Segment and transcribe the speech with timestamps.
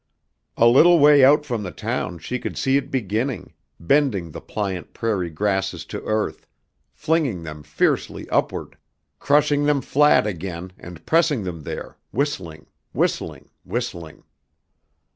[0.57, 4.93] A little way out from the town she could see it beginning, bending the pliant
[4.95, 6.47] prairie grasses to earth,
[6.91, 8.79] flinging them fiercely upward,
[9.19, 14.23] crushing them flat again and pressing them there, whistling, whistling, whistling!